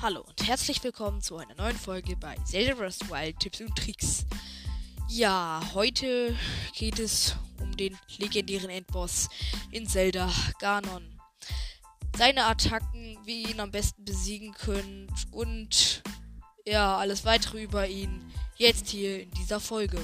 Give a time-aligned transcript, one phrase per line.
[0.00, 4.26] Hallo und herzlich willkommen zu einer neuen Folge bei Zelda Breath Wild Tipps und Tricks.
[5.08, 6.36] Ja, heute
[6.72, 9.28] geht es um den legendären Endboss
[9.72, 10.30] in Zelda
[10.60, 11.02] Ganon.
[12.16, 16.04] Seine Attacken, wie ihr ihn am besten besiegen könnt und
[16.64, 18.24] ja, alles weitere über ihn
[18.56, 19.98] jetzt hier in dieser Folge.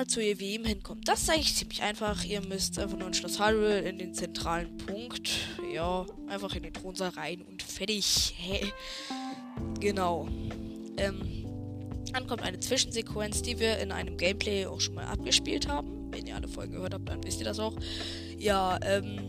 [0.00, 1.06] Erstmal zu ihr, wie ihm hinkommt.
[1.08, 2.24] Das ist eigentlich ziemlich einfach.
[2.24, 5.30] Ihr müsst einfach nur in Schloss Hyrule in den zentralen Punkt.
[5.72, 8.34] Ja, einfach in den Thronsaal rein und fertig.
[8.36, 8.72] Hey.
[9.78, 10.26] Genau.
[10.96, 11.44] Ähm,
[12.12, 16.10] dann kommt eine Zwischensequenz, die wir in einem Gameplay auch schon mal abgespielt haben.
[16.12, 17.76] Wenn ihr alle Folgen gehört habt, dann wisst ihr das auch.
[18.38, 19.20] Ja, ähm.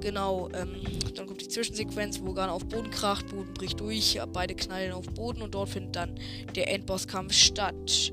[0.00, 0.76] Genau, ähm,
[1.16, 5.04] dann kommt die Zwischensequenz, wo Garn auf Boden kracht, Boden bricht durch, beide knallen auf
[5.06, 6.18] Boden und dort findet dann
[6.54, 8.12] der Endbosskampf statt.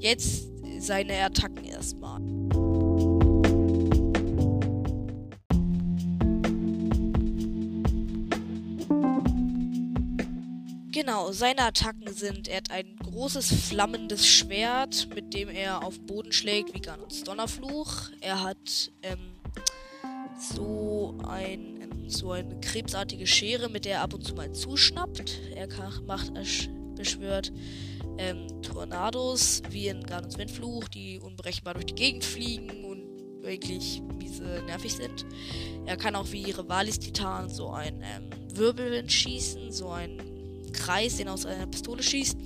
[0.00, 2.20] Jetzt seine Attacken erstmal.
[10.92, 16.32] Genau, seine Attacken sind, er hat ein großes flammendes Schwert, mit dem er auf Boden
[16.32, 18.10] schlägt, wie Ganons Donnerfluch.
[18.20, 19.32] Er hat ähm,
[20.38, 25.40] so, ein, ähm, so eine krebsartige Schere, mit der er ab und zu mal zuschnappt.
[25.54, 25.68] Er
[26.06, 26.44] macht, er
[26.94, 27.52] beschwört
[28.18, 34.62] ähm, Tornados, wie in Gardens Windfluch, die unberechenbar durch die Gegend fliegen und wirklich miese
[34.66, 35.26] nervig sind.
[35.86, 40.33] Er kann auch wie Rivalis Titan so einen ähm, Wirbelwind schießen, so einen
[40.74, 42.36] Kreis, den aus einer Pistole schießt.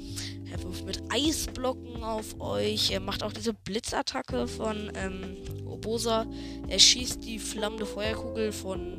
[0.50, 2.90] Er wirft mit Eisblocken auf euch.
[2.90, 6.26] Er macht auch diese Blitzattacke von ähm, Obosa.
[6.68, 8.96] Er schießt die flammende Feuerkugel von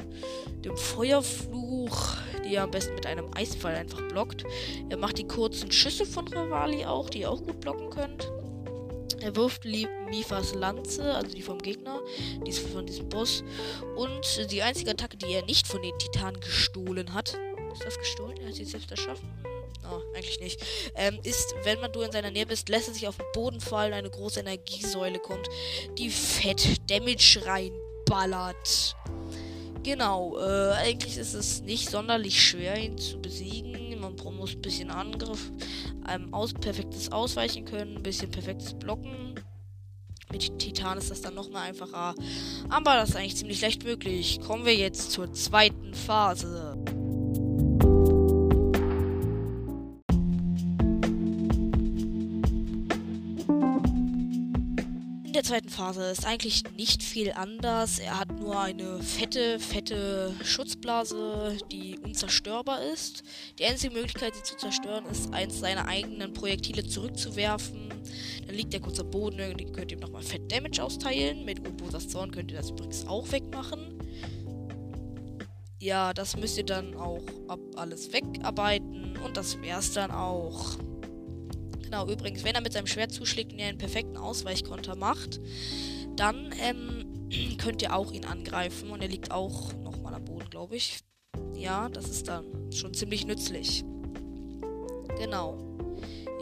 [0.64, 2.18] dem Feuerfluch
[2.50, 4.44] die er am besten mit einem Eisfall einfach blockt.
[4.90, 8.32] Er macht die kurzen Schüsse von Rivali auch, die ihr auch gut blocken könnt.
[9.22, 12.00] Er wirft Mifas Lanze, also die vom Gegner,
[12.46, 13.44] die ist von diesem Boss.
[13.96, 17.38] Und die einzige Attacke, die er nicht von den Titanen gestohlen hat,
[17.74, 18.38] ist das gestohlen?
[18.38, 19.30] Er hat sie selbst erschaffen.
[19.84, 20.62] Oh, eigentlich nicht.
[20.96, 23.60] Ähm, ist, wenn man du in seiner Nähe bist, lässt er sich auf den Boden
[23.60, 25.48] fallen, eine große Energiesäule kommt,
[25.98, 28.96] die fett Damage reinballert.
[29.84, 34.00] Genau, äh, eigentlich ist es nicht sonderlich schwer, ihn zu besiegen.
[34.00, 35.52] Man muss ein bisschen Angriff,
[36.04, 39.36] einem aus perfektes Ausweichen können, ein bisschen perfektes Blocken.
[40.32, 42.14] Mit Titan ist das dann nochmal einfacher.
[42.70, 44.40] Aber das ist eigentlich ziemlich leicht möglich.
[44.42, 46.78] Kommen wir jetzt zur zweiten Phase.
[55.50, 57.98] Zweiten Phase ist eigentlich nicht viel anders.
[57.98, 63.24] Er hat nur eine fette, fette Schutzblase, die unzerstörbar ist.
[63.58, 67.90] Die einzige Möglichkeit, sie zu zerstören, ist, eins seiner eigenen Projektile zurückzuwerfen.
[68.46, 71.44] Dann liegt der kurz am Boden und könnt ihm nochmal Fett Damage austeilen.
[71.46, 73.98] Mit Ubosas Zorn könnt ihr das übrigens auch wegmachen.
[75.80, 79.18] Ja, das müsst ihr dann auch ab alles wegarbeiten.
[79.18, 80.78] Und das wär's dann auch.
[81.90, 85.42] Genau, übrigens, wenn er mit seinem Schwert zuschlägt und er einen perfekten Ausweichkonter macht,
[86.16, 87.28] dann ähm,
[87.58, 91.00] könnt ihr auch ihn angreifen und er liegt auch nochmal am Boden, glaube ich.
[91.56, 93.84] Ja, das ist dann schon ziemlich nützlich.
[95.18, 95.58] Genau.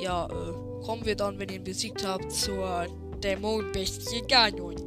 [0.01, 2.87] Ja, äh, kommen wir dann, wenn ihr ihn besiegt habt, zur
[3.23, 4.86] Dämonenbestie Ganon.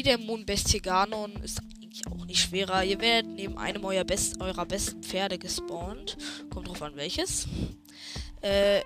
[0.00, 2.82] Die Dämonenbestie Ganon ist eigentlich auch nicht schwerer.
[2.82, 6.16] Ihr werdet neben einem eurer, best eurer besten Pferde gespawnt.
[6.48, 7.46] Kommt drauf an welches.
[8.40, 8.80] Äh,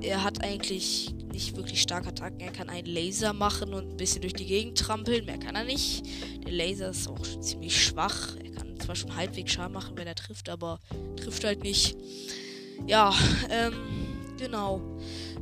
[0.00, 2.40] er hat eigentlich nicht wirklich starke Attacken.
[2.40, 5.26] Er kann einen Laser machen und ein bisschen durch die Gegend trampeln.
[5.26, 6.04] Mehr kann er nicht.
[6.44, 8.34] Der Laser ist auch ziemlich schwach.
[8.34, 10.80] Er kann zwar schon halbwegs Schaden machen, wenn er trifft, aber
[11.22, 11.94] trifft halt nicht.
[12.84, 13.14] Ja,
[13.48, 13.74] ähm,
[14.38, 14.80] genau.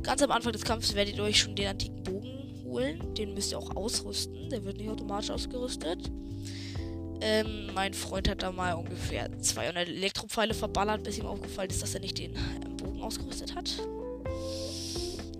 [0.03, 2.28] Ganz am Anfang des Kampfes werdet ihr euch schon den antiken Bogen
[2.69, 3.13] holen.
[3.15, 4.49] Den müsst ihr auch ausrüsten.
[4.49, 6.11] Der wird nicht automatisch ausgerüstet.
[7.21, 11.93] Ähm, mein Freund hat da mal ungefähr 200 Elektropfeile verballert, bis ihm aufgefallen ist, dass
[11.93, 13.69] er nicht den ähm, Bogen ausgerüstet hat.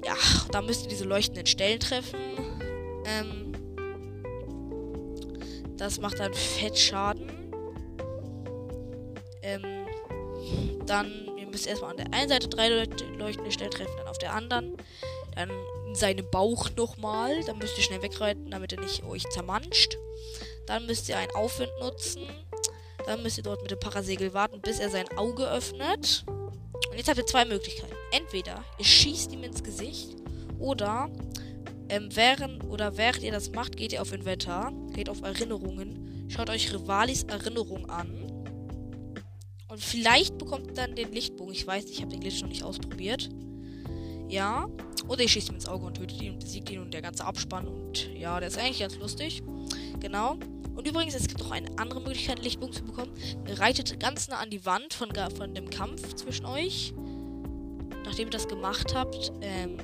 [0.05, 0.15] Ja,
[0.51, 2.19] da müsst ihr diese leuchtenden Stellen treffen.
[3.05, 3.53] Ähm,
[5.77, 7.31] das macht dann fett Schaden.
[9.41, 9.63] Ähm,
[10.85, 12.67] dann, ihr müsst erstmal an der einen Seite drei
[13.17, 14.75] leuchtende Stellen treffen, dann auf der anderen.
[15.35, 15.49] Dann
[15.87, 17.43] in seinem Bauch nochmal.
[17.45, 19.97] Dann müsst ihr schnell wegreiten, damit er nicht euch zermanscht.
[20.67, 22.27] Dann müsst ihr einen Aufwind nutzen.
[23.05, 26.25] Dann müsst ihr dort mit dem Parasegel warten, bis er sein Auge öffnet.
[26.27, 27.95] Und jetzt habt ihr zwei Möglichkeiten.
[28.11, 30.15] Entweder ihr schießt ihm ins Gesicht
[30.59, 31.09] oder
[31.89, 36.49] ähm, während oder während ihr das macht, geht ihr auf Inventar, geht auf Erinnerungen, schaut
[36.49, 38.43] euch Rivalis Erinnerung an
[39.69, 41.53] Und vielleicht bekommt ihr dann den Lichtbogen.
[41.53, 43.29] Ich weiß, ich habe den Glitch noch nicht ausprobiert.
[44.27, 44.67] Ja.
[45.09, 47.25] Oder ich schieße ihm ins Auge und tötet ihn und besiegt ihn und der ganze
[47.25, 47.67] Abspann.
[47.67, 49.41] Und ja, der ist eigentlich ganz lustig.
[49.99, 50.37] Genau.
[50.75, 53.11] Und übrigens, es gibt noch eine andere Möglichkeit, Lichtbogen zu bekommen.
[53.47, 56.93] Ihr reitet ganz nah an die Wand von, von dem Kampf zwischen euch.
[58.05, 59.77] Nachdem ihr das gemacht habt, ähm,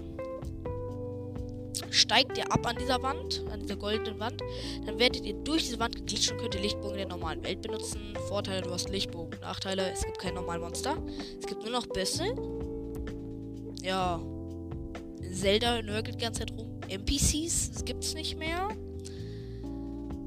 [1.89, 4.41] steigt ihr ab an dieser Wand, an dieser goldenen Wand.
[4.85, 7.63] Dann werdet ihr durch diese Wand geglitscht und könnt den Lichtbogen in der normalen Welt
[7.63, 8.13] benutzen.
[8.27, 9.39] Vorteile, du hast Lichtbogen.
[9.41, 10.95] Nachteile, es gibt kein normalen Monster.
[11.39, 12.25] Es gibt nur noch Bässe.
[13.81, 14.21] Ja.
[15.35, 16.79] Zelda nörgelt die ganze Zeit rum.
[16.87, 18.69] NPCs das gibt's nicht mehr.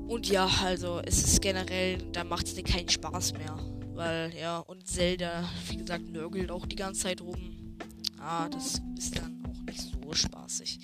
[0.09, 3.59] Und ja, also es ist generell, da macht es dir keinen Spaß mehr.
[3.95, 7.77] Weil, ja, und Zelda, wie gesagt, nörgelt auch die ganze Zeit rum.
[8.21, 10.79] Ah, das ist dann auch nicht so spaßig.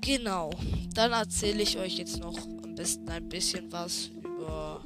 [0.00, 0.50] Genau.
[0.94, 4.84] Dann erzähle ich euch jetzt noch am besten ein bisschen was über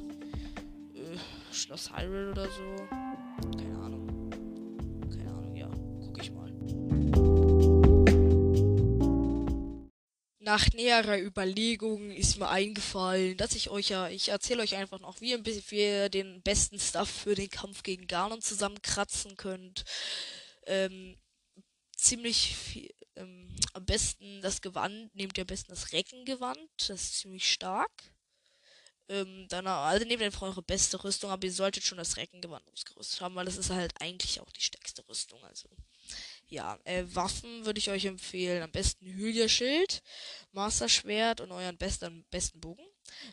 [0.93, 3.57] äh, Schloss Hyrule oder so.
[3.57, 3.76] Keine
[10.47, 15.19] Nach näherer Überlegung ist mir eingefallen, dass ich euch ja, ich erzähle euch einfach noch,
[15.19, 19.83] wie, wie ihr den besten Stuff für den Kampf gegen Ganon zusammenkratzen könnt.
[20.65, 21.17] Ähm,
[21.97, 27.19] ziemlich viel, ähm, am besten das Gewand, nehmt ihr am besten das Reckengewand, das ist
[27.19, 27.91] ziemlich stark.
[29.09, 33.19] Ähm, dann, also nehmt einfach eure beste Rüstung, aber ihr solltet schon das Reckengewand ausgerüstet
[33.19, 35.43] haben, weil das ist halt eigentlich auch die stärkste Rüstung.
[35.43, 35.67] Also,
[36.47, 38.63] ja, äh, Waffen würde ich euch empfehlen.
[38.63, 40.01] Am besten Hylia-Schild,
[40.51, 42.85] Master-Schwert und euren besten, besten Bogen.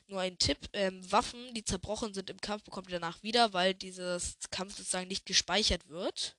[0.07, 3.75] Nur ein Tipp, ähm, Waffen, die zerbrochen sind im Kampf, bekommt ihr danach wieder, weil
[3.75, 6.37] dieses Kampf sozusagen nicht gespeichert wird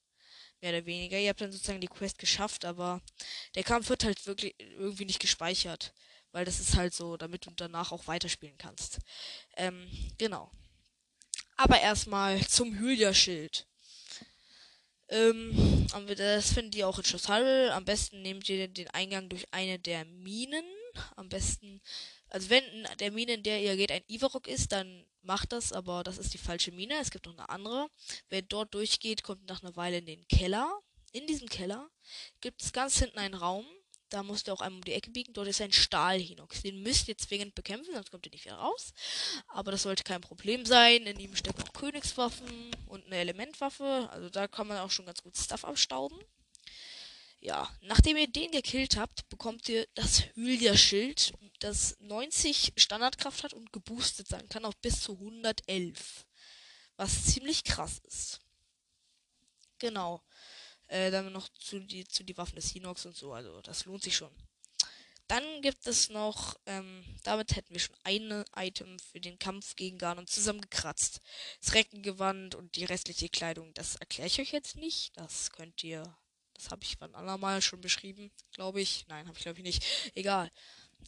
[0.61, 1.19] mehr oder weniger.
[1.19, 3.01] Ihr habt dann sozusagen die Quest geschafft, aber
[3.55, 5.93] der Kampf wird halt wirklich irgendwie nicht gespeichert.
[6.31, 8.99] Weil das ist halt so, damit du danach auch weiterspielen kannst.
[9.55, 9.87] Ähm,
[10.17, 10.51] genau.
[11.55, 13.67] Aber erstmal zum Hylia-Schild.
[15.09, 15.87] Ähm,
[16.17, 17.73] das findet ihr auch in Schloss Hyrule.
[17.73, 20.65] Am besten nehmt ihr den Eingang durch eine der Minen.
[21.15, 21.81] Am besten,
[22.29, 22.63] also wenn
[22.99, 26.33] der Mine, in der ihr geht, ein Ivarok ist, dann macht das, aber das ist
[26.33, 26.95] die falsche Mine.
[26.99, 27.89] Es gibt noch eine andere.
[28.29, 30.79] Wer dort durchgeht, kommt nach einer Weile in den Keller.
[31.11, 31.89] In diesem Keller
[32.41, 33.65] gibt es ganz hinten einen Raum.
[34.15, 35.33] Da musst du auch einmal um die Ecke biegen.
[35.33, 36.61] Dort ist ein Stahlhinox.
[36.61, 38.93] Den müsst ihr zwingend bekämpfen, sonst kommt ihr nicht wieder raus.
[39.49, 41.05] Aber das sollte kein Problem sein.
[41.05, 44.07] In ihm stecken auch Königswaffen und eine Elementwaffe.
[44.13, 46.17] Also da kann man auch schon ganz gut Stuff abstauben.
[47.41, 53.73] Ja, nachdem ihr den gekillt habt, bekommt ihr das Hylia-Schild, das 90 Standardkraft hat und
[53.73, 56.25] geboostet sein kann auf bis zu 111.
[56.95, 58.39] Was ziemlich krass ist.
[59.77, 60.23] Genau.
[60.87, 64.03] Äh, dann noch zu die, zu die Waffen des Hinox und so, also das lohnt
[64.03, 64.31] sich schon.
[65.27, 69.97] Dann gibt es noch, ähm, damit hätten wir schon eine Item für den Kampf gegen
[69.97, 71.19] Ganon zusammengekratzt.
[71.59, 75.17] Das Reckengewand und die restliche Kleidung, das erkläre ich euch jetzt nicht.
[75.17, 76.15] Das könnt ihr
[76.55, 79.05] das habe ich beim anderen Mal schon beschrieben, glaube ich.
[79.07, 79.83] Nein, habe ich glaube ich nicht.
[80.15, 80.49] Egal.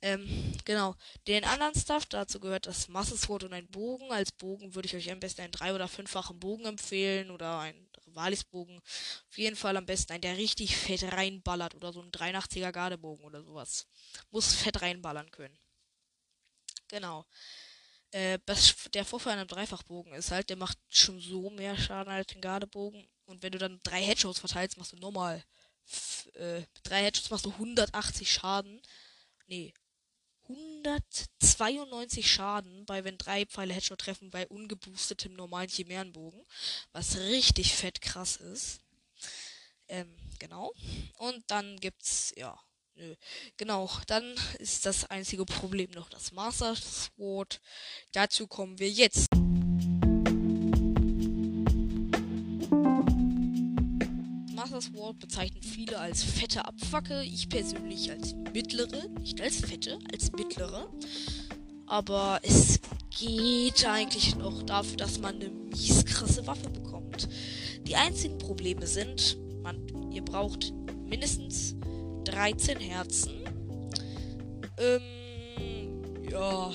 [0.02, 0.96] Ähm, genau.
[1.28, 4.12] Den anderen Stuff, dazu gehört das Masseswort und ein Bogen.
[4.12, 7.87] Als Bogen würde ich euch am besten einen drei- oder fünffachen Bogen empfehlen oder einen
[8.18, 8.78] Rivalisbogen.
[8.78, 13.26] Auf jeden Fall am besten einen, der richtig fett reinballert oder so ein 83er Gardebogen
[13.26, 13.88] oder sowas.
[14.32, 15.58] Muss fett reinballern können.
[16.88, 17.26] Genau.
[18.12, 18.40] Äh,
[18.94, 22.42] der Vorteil an einem Dreifachbogen ist halt, der macht schon so mehr Schaden als ein
[22.42, 23.08] Gardebogen.
[23.26, 25.44] Und wenn du dann drei Headshots verteilst, machst du nochmal.
[26.34, 28.82] Äh, mit drei Headshots machst du 180 Schaden.
[29.48, 29.74] Nee.
[30.50, 36.42] 192 Schaden bei, wenn drei Pfeile Headshot treffen, bei ungeboostetem normalen Chimärenbogen.
[36.92, 38.80] Was richtig fett krass ist.
[39.88, 40.74] Ähm, genau.
[41.18, 42.58] Und dann gibt's, ja,
[42.98, 43.16] Nö.
[43.58, 47.62] Genau, dann ist das einzige Problem noch das Master Sword.
[48.12, 49.28] Dazu kommen wir jetzt.
[54.78, 57.24] Master Sword bezeichnen viele als fette Abfacke.
[57.24, 60.88] Ich persönlich als mittlere, nicht als fette, als mittlere.
[61.88, 62.80] Aber es
[63.18, 67.28] geht eigentlich noch dafür, dass man eine mies krasse Waffe bekommt.
[67.88, 70.72] Die einzigen Probleme sind, man, ihr braucht
[71.08, 71.76] mindestens
[72.26, 73.34] 13 Herzen.
[74.78, 76.72] Ähm, ja.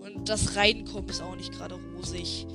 [0.00, 2.46] Und das Reinkommen ist auch nicht gerade rosig.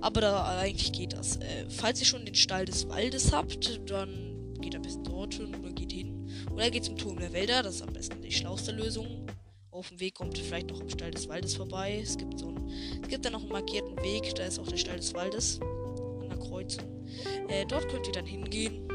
[0.00, 1.36] Aber da eigentlich geht das.
[1.36, 4.31] Äh, falls ihr schon den Stall des Waldes habt, dann
[4.62, 6.30] geht am besten dorthin oder geht hin.
[6.54, 7.62] Oder geht zum Turm der Wälder.
[7.62, 9.26] Das ist am besten die schlauste Lösung.
[9.70, 12.00] Auf dem Weg kommt vielleicht noch am Stall des Waldes vorbei.
[12.02, 12.70] Es gibt so einen,
[13.02, 14.34] es gibt dann noch einen markierten Weg.
[14.36, 17.06] Da ist auch der Stall des Waldes an der Kreuzung.
[17.48, 18.88] Äh, dort könnt ihr dann hingehen.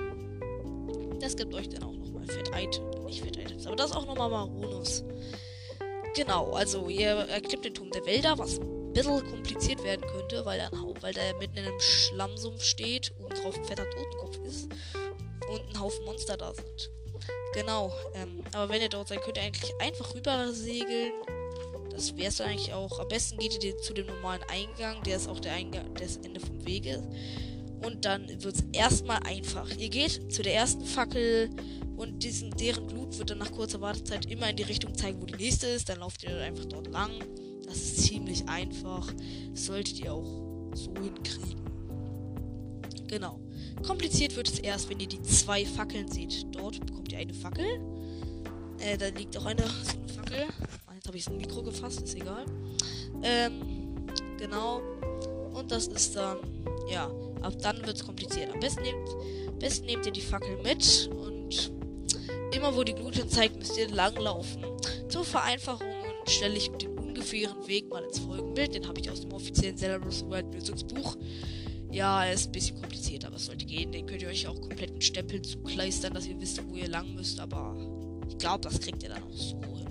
[1.20, 3.06] Das gibt euch dann auch nochmal Fett Items.
[3.06, 5.04] Nicht Fett Items, aber das auch nochmal Maronus.
[6.16, 10.60] Genau, also ihr erklimmt den Turm der Wälder, was ein bisschen kompliziert werden könnte, weil
[10.60, 10.72] er,
[11.02, 14.70] weil der mitten in einem Schlammsumpf steht, oben drauf ein fetter Totenkopf ist
[15.50, 16.92] und ein Haufen Monster da sind.
[17.54, 21.14] Genau, ähm, aber wenn ihr dort seid, könnt ihr eigentlich einfach rüber segeln.
[21.90, 23.00] Das wäre es eigentlich auch.
[23.00, 26.40] Am besten geht ihr zu dem normalen Eingang, der ist auch der Eingang, das Ende
[26.40, 27.02] vom Wege.
[27.84, 29.70] Und dann wird es erstmal einfach.
[29.78, 31.50] Ihr geht zu der ersten Fackel
[31.96, 35.26] und diesen, deren Blut wird dann nach kurzer Wartezeit immer in die Richtung zeigen, wo
[35.26, 35.90] die nächste ist.
[35.90, 37.12] Dann lauft ihr einfach dort lang.
[37.66, 39.12] Das ist ziemlich einfach.
[39.54, 41.62] Solltet ihr auch so hinkriegen.
[43.08, 43.40] Genau.
[43.86, 46.46] Kompliziert wird es erst, wenn ihr die zwei Fackeln seht.
[46.56, 47.66] Dort bekommt ihr eine Fackel.
[48.80, 50.46] Äh, da liegt auch eine, so eine Fackel.
[50.88, 52.46] Ah, jetzt habe ich so ein Mikro gefasst, ist egal.
[53.24, 54.06] Ähm,
[54.38, 54.82] genau.
[55.54, 56.38] Und das ist dann,
[56.90, 57.10] ja,
[57.42, 58.52] ab dann wird es kompliziert.
[58.54, 61.72] Am besten nehmt, besten nehmt ihr die Fackel mit und
[62.56, 64.64] immer wo die Glut zeigt, müsst ihr langlaufen.
[65.10, 65.88] Zur Vereinfachung
[66.28, 68.76] stelle ich den ungefähren Weg mal ins Folgenbild.
[68.76, 71.18] Den habe ich aus dem offiziellen Cerebros World Lösungsbuch.
[71.98, 73.92] Ja, ist ein bisschen kompliziert, aber es sollte gehen.
[73.92, 77.16] Den könnt ihr euch auch komplett mit Stempeln zukleistern, dass ihr wisst, wo ihr lang
[77.16, 77.40] müsst.
[77.40, 77.76] Aber
[78.30, 79.88] ich glaube, das kriegt ihr dann auch so hin.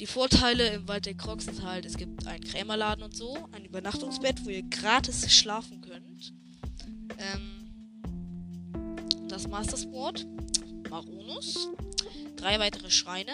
[0.00, 3.64] Die Vorteile im Wald der Crocs sind halt, es gibt einen Krämerladen und so, ein
[3.64, 6.34] Übernachtungsbett, wo ihr gratis schlafen könnt.
[7.16, 7.70] Ähm,
[9.26, 10.26] das Master Sword,
[10.90, 11.70] Maronus,
[12.36, 13.32] drei weitere Schreine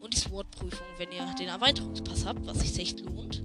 [0.00, 3.42] und die Sword-Prüfung, wenn ihr den Erweiterungspass habt, was sich echt lohnt.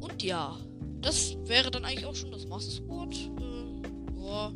[0.00, 0.58] Und ja,
[1.00, 3.14] das wäre dann eigentlich auch schon das Master Sword.
[3.14, 4.52] Äh, ja,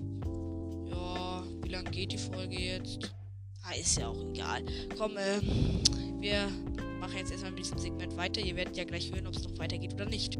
[0.90, 3.14] ja, wie lange geht die Folge jetzt?
[3.62, 4.62] Ah, ist ja auch egal.
[4.98, 5.40] Komm, äh,
[6.20, 6.48] wir
[7.00, 8.40] machen jetzt erstmal mit diesem Segment weiter.
[8.40, 10.38] Ihr werdet ja gleich hören, ob es noch weitergeht oder nicht.